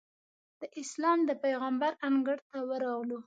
[0.61, 3.19] د اسلام د پېغمبر انګړ ته ورغلو.